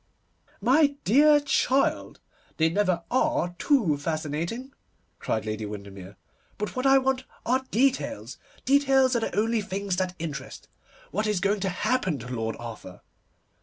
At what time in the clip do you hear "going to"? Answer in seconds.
11.39-11.69